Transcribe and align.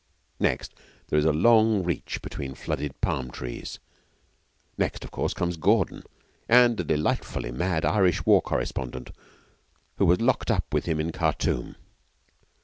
Next 0.39 0.73
here 1.11 1.19
is 1.19 1.25
a 1.25 1.31
long 1.31 1.83
reach 1.83 2.23
between 2.23 2.55
flooded 2.55 2.99
palm 3.01 3.29
trees 3.29 3.77
next, 4.75 5.03
of 5.03 5.11
course, 5.11 5.31
comes 5.35 5.57
Gordon 5.57 6.01
and 6.49 6.79
a 6.79 6.83
delightfully 6.83 7.51
mad 7.51 7.85
Irish 7.85 8.25
war 8.25 8.41
correspondent 8.41 9.11
who 9.97 10.07
was 10.07 10.19
locked 10.19 10.49
up 10.49 10.73
with 10.73 10.85
him 10.85 10.99
in 10.99 11.11
Khartoum. 11.11 11.75